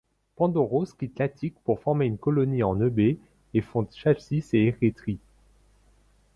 Pandoros 0.35 0.95
quitte 0.97 1.19
l'Attique 1.19 1.53
pour 1.63 1.79
former 1.79 2.07
une 2.07 2.17
colonie 2.17 2.63
en 2.63 2.75
Eubée, 2.81 3.19
et 3.53 3.61
fonde 3.61 3.91
Chalcis 3.93 4.43
et 4.53 4.65
Érétrie. 4.69 5.19